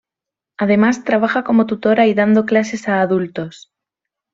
[0.57, 3.71] Además trabaja como tutora y dando clases a adultos.